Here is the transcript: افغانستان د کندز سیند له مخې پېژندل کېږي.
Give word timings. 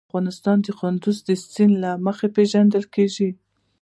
افغانستان 0.09 0.57
د 0.65 0.67
کندز 0.79 1.17
سیند 1.53 1.73
له 1.83 1.91
مخې 2.05 2.27
پېژندل 2.35 2.83
کېږي. 2.95 3.29